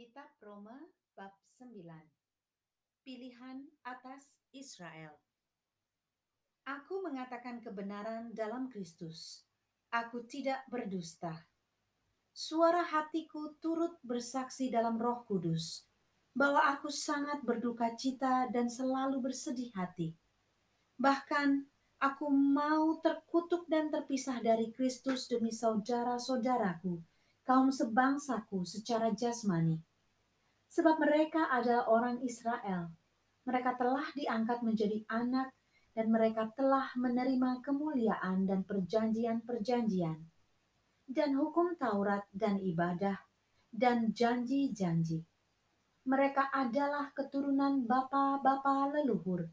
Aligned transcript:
Kitab 0.00 0.32
Roma 0.40 0.80
bab 1.12 1.36
9 1.60 1.76
Pilihan 3.04 3.68
atas 3.84 4.40
Israel 4.48 5.12
Aku 6.64 7.04
mengatakan 7.04 7.60
kebenaran 7.60 8.32
dalam 8.32 8.72
Kristus. 8.72 9.44
Aku 9.92 10.24
tidak 10.24 10.64
berdusta. 10.72 11.44
Suara 12.32 12.80
hatiku 12.80 13.60
turut 13.60 14.00
bersaksi 14.00 14.72
dalam 14.72 14.96
roh 14.96 15.20
kudus 15.28 15.84
bahwa 16.32 16.64
aku 16.72 16.88
sangat 16.88 17.44
berduka 17.44 17.92
cita 17.92 18.48
dan 18.48 18.72
selalu 18.72 19.20
bersedih 19.20 19.68
hati. 19.76 20.16
Bahkan 20.96 21.68
aku 22.00 22.24
mau 22.32 22.96
terkutuk 23.04 23.68
dan 23.68 23.92
terpisah 23.92 24.40
dari 24.40 24.72
Kristus 24.72 25.28
demi 25.28 25.52
saudara-saudaraku, 25.52 26.96
kaum 27.44 27.68
sebangsaku 27.68 28.64
secara 28.64 29.12
jasmani. 29.12 29.89
Sebab 30.70 31.02
mereka 31.02 31.50
adalah 31.50 31.90
orang 31.90 32.22
Israel. 32.22 32.94
Mereka 33.42 33.74
telah 33.74 34.06
diangkat 34.14 34.62
menjadi 34.62 35.02
anak 35.10 35.50
dan 35.90 36.06
mereka 36.14 36.46
telah 36.54 36.86
menerima 36.94 37.58
kemuliaan 37.66 38.46
dan 38.46 38.62
perjanjian-perjanjian 38.62 40.30
dan 41.10 41.34
hukum 41.34 41.74
Taurat 41.74 42.22
dan 42.30 42.62
ibadah 42.62 43.18
dan 43.74 44.14
janji-janji. 44.14 45.26
Mereka 46.06 46.54
adalah 46.54 47.10
keturunan 47.10 47.84
bapa-bapa 47.84 48.94
leluhur 48.94 49.50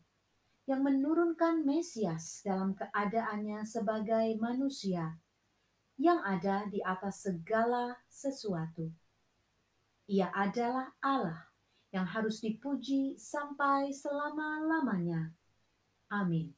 yang 0.69 0.85
menurunkan 0.85 1.65
Mesias 1.65 2.45
dalam 2.45 2.77
keadaannya 2.77 3.65
sebagai 3.65 4.37
manusia 4.37 5.17
yang 5.97 6.21
ada 6.21 6.69
di 6.69 6.77
atas 6.85 7.25
segala 7.25 7.97
sesuatu. 8.05 8.93
Ia 10.07 10.31
adalah 10.31 10.95
Allah 11.03 11.51
yang 11.91 12.07
harus 12.07 12.39
dipuji 12.39 13.19
sampai 13.19 13.91
selama-lamanya. 13.91 15.35
Amin. 16.11 16.55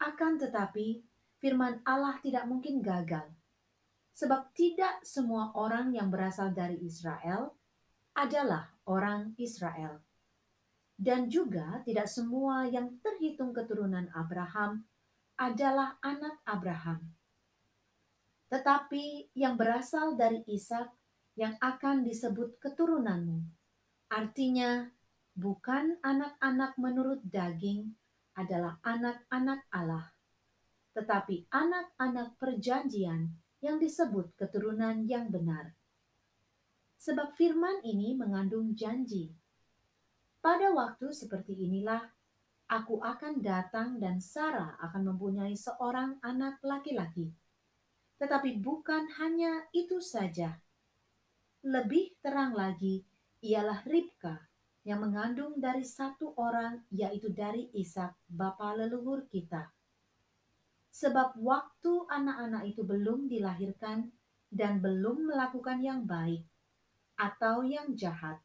Akan 0.00 0.40
tetapi, 0.40 1.04
firman 1.36 1.84
Allah 1.84 2.16
tidak 2.24 2.48
mungkin 2.48 2.80
gagal, 2.80 3.28
sebab 4.16 4.50
tidak 4.56 5.04
semua 5.04 5.52
orang 5.52 5.92
yang 5.92 6.08
berasal 6.08 6.54
dari 6.54 6.80
Israel 6.80 7.52
adalah 8.16 8.72
orang 8.88 9.36
Israel, 9.36 10.00
dan 10.96 11.28
juga 11.28 11.84
tidak 11.84 12.08
semua 12.08 12.66
yang 12.66 12.98
terhitung 13.04 13.52
keturunan 13.52 14.10
Abraham 14.16 14.86
adalah 15.38 16.00
anak 16.02 16.42
Abraham. 16.42 17.14
Tetapi 18.50 19.36
yang 19.38 19.54
berasal 19.54 20.18
dari 20.18 20.42
Ishak 20.50 20.97
yang 21.38 21.54
akan 21.62 22.02
disebut 22.02 22.58
keturunanmu, 22.58 23.46
artinya 24.10 24.90
bukan 25.38 25.94
anak-anak 26.02 26.74
menurut 26.82 27.22
daging, 27.22 27.94
adalah 28.34 28.78
anak-anak 28.82 29.66
Allah, 29.70 30.10
tetapi 30.98 31.46
anak-anak 31.50 32.34
perjanjian 32.38 33.34
yang 33.58 33.78
disebut 33.78 34.34
keturunan 34.38 35.06
yang 35.06 35.30
benar. 35.30 35.74
Sebab 36.98 37.34
firman 37.34 37.82
ini 37.86 38.18
mengandung 38.18 38.74
janji. 38.74 39.30
Pada 40.38 40.70
waktu 40.74 41.10
seperti 41.10 41.54
inilah, 41.54 42.02
aku 42.70 42.98
akan 43.02 43.42
datang 43.42 43.98
dan 44.02 44.22
Sarah 44.22 44.78
akan 44.82 45.14
mempunyai 45.14 45.54
seorang 45.54 46.18
anak 46.22 46.58
laki-laki. 46.62 47.30
Tetapi 48.18 48.58
bukan 48.58 49.06
hanya 49.22 49.66
itu 49.70 50.02
saja. 50.02 50.58
Lebih 51.66 52.22
terang 52.22 52.54
lagi, 52.54 53.02
ialah 53.42 53.82
Ribka 53.82 54.46
yang 54.86 55.02
mengandung 55.02 55.58
dari 55.58 55.82
satu 55.82 56.38
orang, 56.38 56.86
yaitu 56.94 57.34
dari 57.34 57.66
Ishak, 57.74 58.14
bapa 58.30 58.78
leluhur 58.78 59.26
kita. 59.26 59.66
Sebab 60.94 61.34
waktu 61.42 62.06
anak-anak 62.06 62.62
itu 62.70 62.86
belum 62.86 63.26
dilahirkan 63.26 64.06
dan 64.48 64.78
belum 64.78 65.34
melakukan 65.34 65.82
yang 65.82 66.06
baik 66.06 66.46
atau 67.18 67.66
yang 67.66 67.90
jahat, 67.98 68.38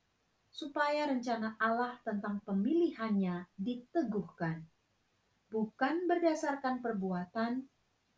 supaya 0.49 1.05
rencana 1.05 1.53
Allah 1.61 2.01
tentang 2.01 2.41
pemilihannya 2.41 3.45
diteguhkan, 3.57 4.65
bukan 5.53 6.09
berdasarkan 6.09 6.81
perbuatan, 6.81 7.69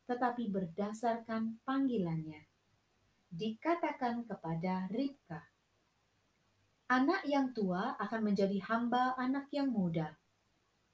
tetapi 0.07 0.47
berdasarkan 0.47 1.59
panggilannya. 1.67 2.54
Dikatakan 3.35 4.23
kepada 4.23 4.87
Ribka, 4.87 5.43
Anak 6.87 7.27
yang 7.27 7.51
tua 7.51 7.99
akan 7.99 8.31
menjadi 8.31 8.63
hamba 8.63 9.11
anak 9.19 9.51
yang 9.51 9.75
muda. 9.75 10.15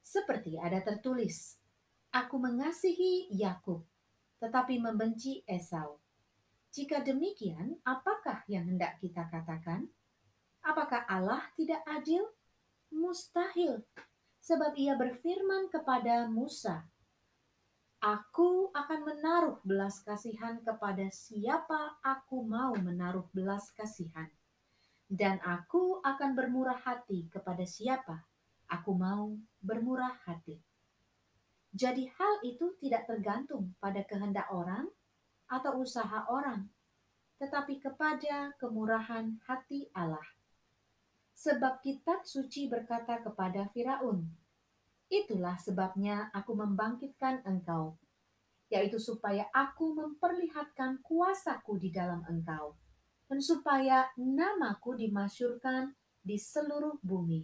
Seperti 0.02 0.58
ada 0.58 0.82
tertulis, 0.82 1.62
Aku 2.10 2.42
mengasihi 2.42 3.30
Yakub, 3.30 3.86
tetapi 4.42 4.82
membenci 4.82 5.46
Esau. 5.46 6.02
Jika 6.74 7.06
demikian, 7.06 7.78
apakah 7.86 8.42
yang 8.50 8.74
hendak 8.74 8.98
kita 8.98 9.30
katakan? 9.30 9.86
Apakah 10.66 11.06
Allah 11.06 11.46
tidak 11.54 11.86
adil? 11.86 12.26
Mustahil, 12.90 13.86
sebab 14.42 14.74
ia 14.82 14.98
berfirman 14.98 15.70
kepada 15.70 16.26
Musa, 16.26 16.90
Aku 18.02 18.74
akan 18.74 19.06
menaruh 19.06 19.62
belas 19.62 20.02
kasihan 20.02 20.58
kepada 20.66 21.06
siapa 21.14 22.02
aku 22.02 22.42
mau 22.42 22.74
menaruh 22.74 23.30
belas 23.30 23.70
kasihan 23.78 24.26
dan 25.06 25.38
aku 25.46 26.02
akan 26.02 26.34
bermurah 26.34 26.82
hati 26.82 27.30
kepada 27.30 27.62
siapa 27.62 28.26
aku 28.72 28.96
mau 28.96 29.36
bermurah 29.62 30.18
hati. 30.26 30.56
Jadi 31.76 32.08
hal 32.08 32.42
itu 32.48 32.74
tidak 32.80 33.06
tergantung 33.06 33.76
pada 33.78 34.02
kehendak 34.08 34.48
orang 34.50 34.88
atau 35.52 35.84
usaha 35.84 36.24
orang, 36.32 36.66
tetapi 37.38 37.84
kepada 37.84 38.56
kemurahan 38.56 39.36
hati 39.46 39.92
Allah. 39.92 40.24
Sebab 41.36 41.84
kitab 41.84 42.24
suci 42.24 42.72
berkata 42.72 43.20
kepada 43.20 43.68
Firaun, 43.72 44.24
Itulah 45.12 45.60
sebabnya 45.60 46.32
aku 46.32 46.56
membangkitkan 46.56 47.44
engkau, 47.44 48.00
yaitu 48.72 48.96
supaya 48.96 49.44
aku 49.52 49.92
memperlihatkan 49.92 51.04
kuasaku 51.04 51.76
di 51.84 51.92
dalam 51.92 52.24
engkau 52.32 52.80
dan 53.28 53.44
supaya 53.44 54.08
namaku 54.16 54.96
dimasyurkan 54.96 55.92
di 56.24 56.40
seluruh 56.40 56.96
bumi. 57.04 57.44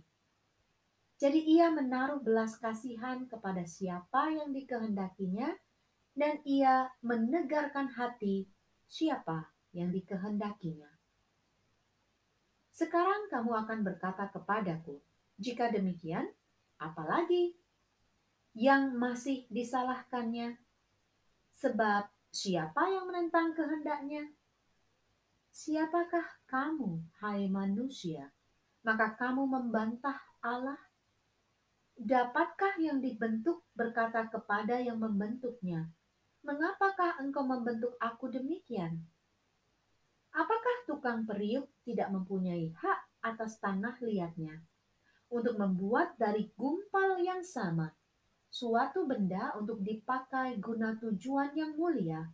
Jadi 1.19 1.43
ia 1.43 1.67
menaruh 1.67 2.23
belas 2.23 2.55
kasihan 2.55 3.27
kepada 3.27 3.67
siapa 3.67 4.31
yang 4.31 4.55
dikehendakinya, 4.55 5.51
dan 6.15 6.39
ia 6.47 6.91
menegarkan 7.03 7.91
hati 7.93 8.47
siapa 8.87 9.51
yang 9.75 9.91
dikehendakinya. 9.91 10.91
Sekarang 12.71 13.27
kamu 13.33 13.51
akan 13.65 13.79
berkata 13.81 14.29
kepadaku, 14.29 15.01
jika 15.41 15.73
demikian, 15.73 16.29
apalagi 16.77 17.57
yang 18.57 18.97
masih 18.97 19.45
disalahkannya? 19.53 20.57
Sebab 21.57 22.09
siapa 22.33 22.89
yang 22.89 23.09
menentang 23.09 23.53
kehendaknya? 23.53 24.33
Siapakah 25.53 26.45
kamu, 26.45 27.01
hai 27.21 27.49
manusia? 27.49 28.29
Maka 28.85 29.17
kamu 29.17 29.49
membantah 29.49 30.17
Allah. 30.41 30.77
Dapatkah 31.97 32.77
yang 32.77 33.01
dibentuk 33.01 33.65
berkata 33.73 34.29
kepada 34.29 34.77
yang 34.77 35.01
membentuknya, 35.01 35.89
"Mengapakah 36.45 37.17
engkau 37.17 37.41
membentuk 37.41 37.97
aku 37.97 38.29
demikian?" 38.29 39.01
Apakah 40.29 40.85
tukang 40.85 41.25
periuk 41.25 41.65
tidak 41.81 42.13
mempunyai 42.13 42.69
hak 42.77 42.99
atas 43.25 43.57
tanah 43.57 43.97
liatnya 43.97 44.61
untuk 45.27 45.59
membuat 45.59 46.15
dari 46.15 46.51
gumpal 46.55 47.19
yang 47.19 47.43
sama 47.43 47.91
suatu 48.47 49.05
benda 49.05 49.53
untuk 49.59 49.83
dipakai 49.83 50.57
guna 50.57 50.95
tujuan 50.97 51.53
yang 51.53 51.75
mulia, 51.75 52.25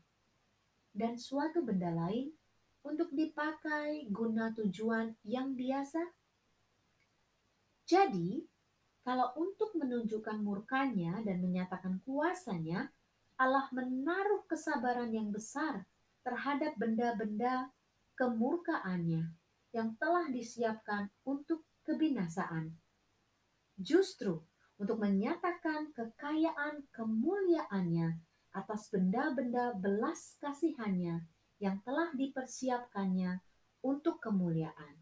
dan 0.93 1.17
suatu 1.17 1.65
benda 1.65 1.89
lain 1.89 2.31
untuk 2.85 3.09
dipakai 3.11 4.07
guna 4.13 4.53
tujuan 4.53 5.17
yang 5.25 5.57
biasa? 5.57 5.99
Jadi, 7.83 8.45
kalau 9.03 9.35
untuk 9.35 9.75
menunjukkan 9.75 10.39
murkanya 10.39 11.19
dan 11.27 11.43
menyatakan 11.43 11.99
kuasanya, 12.07 12.87
Allah 13.35 13.67
menaruh 13.75 14.47
kesabaran 14.47 15.11
yang 15.11 15.33
besar 15.33 15.83
terhadap 16.23 16.77
benda-benda 16.79 17.67
kemurkaannya 18.15 19.27
yang 19.75 19.97
telah 19.99 20.29
disiapkan 20.31 21.11
untuk 21.27 21.65
kebinasaan. 21.83 22.82
Justru 23.77 24.41
untuk 24.77 25.01
menyatakan 25.01 25.93
kekayaan 25.93 26.85
kemuliaannya 26.93 28.19
atas 28.53 28.93
benda-benda 28.93 29.73
belas 29.77 30.37
kasihannya 30.37 31.25
yang 31.57 31.81
telah 31.81 32.13
dipersiapkannya 32.13 33.41
untuk 33.81 34.21
kemuliaan, 34.21 34.99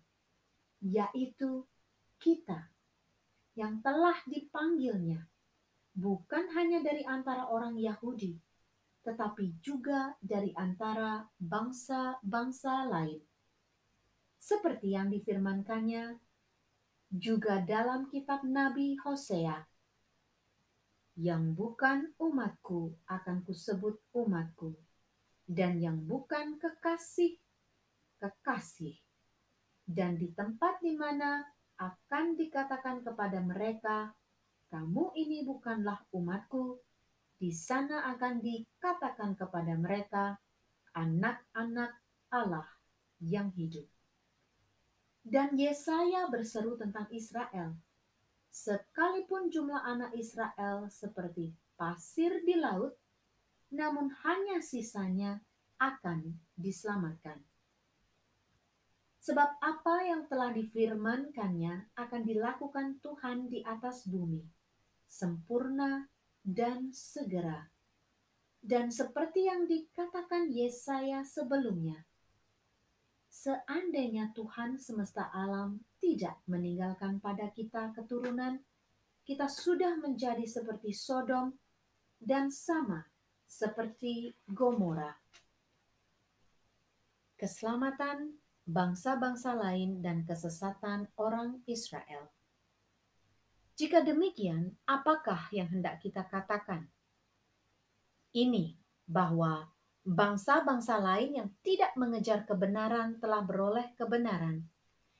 yaitu 0.79 1.67
kita 2.21 2.71
yang 3.57 3.83
telah 3.83 4.15
dipanggilnya, 4.29 5.27
bukan 5.91 6.47
hanya 6.55 6.79
dari 6.79 7.03
antara 7.03 7.49
orang 7.51 7.75
Yahudi, 7.75 8.39
tetapi 9.03 9.59
juga 9.59 10.15
dari 10.23 10.55
antara 10.55 11.27
bangsa-bangsa 11.41 12.87
lain. 12.87 13.21
Seperti 14.41 14.95
yang 14.95 15.11
difirmankannya 15.11 16.17
juga 17.11 17.59
dalam 17.59 18.07
kitab 18.07 18.47
Nabi 18.47 18.95
Hosea, 19.03 19.67
yang 21.19 21.51
bukan 21.51 22.15
umatku 22.15 22.95
akan 23.03 23.43
kusebut 23.43 23.99
umatku, 24.15 24.71
dan 25.43 25.83
yang 25.83 25.99
bukan 26.07 26.55
kekasih, 26.55 27.35
kekasih. 28.23 28.95
Dan 29.83 30.15
di 30.15 30.31
tempat 30.31 30.79
di 30.79 30.95
mana 30.95 31.43
akan 31.75 32.39
dikatakan 32.39 33.03
kepada 33.03 33.43
mereka, 33.43 34.15
kamu 34.71 35.11
ini 35.19 35.43
bukanlah 35.43 35.99
umatku, 36.15 36.79
di 37.35 37.51
sana 37.51 38.07
akan 38.15 38.39
dikatakan 38.39 39.35
kepada 39.35 39.75
mereka, 39.75 40.39
anak-anak 40.95 41.91
Allah 42.31 42.67
yang 43.19 43.51
hidup. 43.51 43.83
Dan 45.21 45.53
Yesaya 45.53 46.25
berseru 46.27 46.75
tentang 46.77 47.05
Israel. 47.13 47.77
Sekalipun 48.51 49.47
jumlah 49.47 49.79
anak 49.85 50.11
Israel 50.17 50.89
seperti 50.91 51.55
pasir 51.79 52.43
di 52.43 52.59
laut, 52.59 52.97
namun 53.71 54.11
hanya 54.27 54.59
sisanya 54.59 55.39
akan 55.79 56.35
diselamatkan. 56.59 57.39
Sebab 59.21 59.61
apa 59.61 59.95
yang 60.03 60.25
telah 60.25 60.49
difirmankannya 60.49 61.93
akan 61.93 62.21
dilakukan 62.25 62.97
Tuhan 63.05 63.47
di 63.47 63.61
atas 63.61 64.09
bumi, 64.09 64.41
sempurna 65.05 66.09
dan 66.41 66.89
segera. 66.89 67.69
Dan 68.61 68.89
seperti 68.89 69.45
yang 69.45 69.69
dikatakan 69.69 70.49
Yesaya 70.49 71.21
sebelumnya, 71.21 72.01
seandainya 73.41 74.29
Tuhan 74.37 74.77
semesta 74.77 75.33
alam 75.33 75.81
tidak 75.97 76.37
meninggalkan 76.45 77.17
pada 77.17 77.49
kita 77.49 77.89
keturunan, 77.97 78.61
kita 79.25 79.49
sudah 79.49 79.97
menjadi 79.97 80.45
seperti 80.45 80.93
Sodom 80.93 81.57
dan 82.21 82.53
sama 82.53 83.01
seperti 83.49 84.37
Gomora. 84.45 85.17
Keselamatan 87.33 88.37
bangsa-bangsa 88.69 89.57
lain 89.57 90.05
dan 90.05 90.21
kesesatan 90.21 91.09
orang 91.17 91.65
Israel. 91.65 92.29
Jika 93.73 94.05
demikian, 94.05 94.77
apakah 94.85 95.49
yang 95.49 95.65
hendak 95.73 95.97
kita 95.97 96.21
katakan? 96.29 96.85
Ini 98.37 98.77
bahwa 99.09 99.70
bangsa-bangsa 100.01 100.97
lain 100.97 101.37
yang 101.37 101.49
tidak 101.61 101.93
mengejar 101.93 102.43
kebenaran 102.49 103.21
telah 103.21 103.45
beroleh 103.45 103.93
kebenaran, 103.93 104.65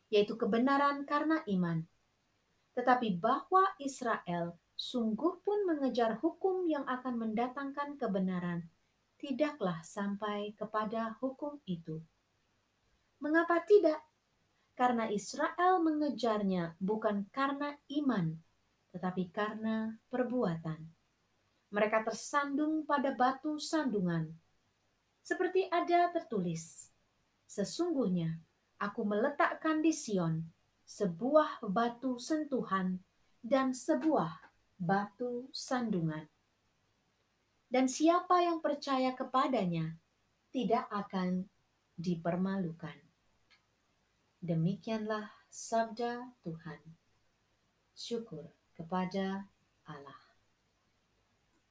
yaitu 0.10 0.33
kebenaran 0.33 1.06
karena 1.06 1.45
iman. 1.45 1.86
Tetapi 2.74 3.22
bahwa 3.22 3.68
Israel 3.78 4.57
sungguh 4.74 5.45
pun 5.45 5.69
mengejar 5.69 6.18
hukum 6.18 6.66
yang 6.66 6.81
akan 6.89 7.22
mendatangkan 7.22 8.01
kebenaran, 8.01 8.66
tidaklah 9.22 9.78
sampai 9.86 10.57
kepada 10.57 11.13
hukum 11.22 11.62
itu. 11.69 12.01
Mengapa 13.22 13.62
tidak? 13.62 14.01
Karena 14.74 15.06
Israel 15.13 15.78
mengejarnya 15.86 16.74
bukan 16.81 17.30
karena 17.30 17.78
iman, 18.01 18.33
tetapi 18.89 19.30
karena 19.30 19.94
perbuatan. 20.10 20.81
Mereka 21.69 22.01
tersandung 22.01 22.81
pada 22.89 23.13
batu 23.13 23.62
sandungan. 23.62 24.33
Seperti 25.21 25.69
ada 25.69 26.09
tertulis, 26.09 26.91
Sesungguhnya 27.51 28.39
aku 28.79 29.03
meletakkan 29.03 29.83
di 29.83 29.91
Sion 29.91 30.47
sebuah 30.88 31.59
batu 31.68 32.15
sentuhan 32.15 33.03
dan 33.44 33.75
sebuah 33.75 34.56
batu 34.79 35.51
sandungan. 35.51 36.31
Dan 37.68 37.91
siapa 37.91 38.39
yang 38.39 38.63
percaya 38.63 39.12
kepadanya 39.12 40.00
tidak 40.56 40.88
akan 40.95 41.51
dipermalukan. 42.00 42.95
Demikianlah 44.39 45.27
sabda 45.51 46.31
Tuhan. 46.47 46.79
Syukur 47.91 48.47
kepada 48.79 49.44
Allah. 49.83 50.31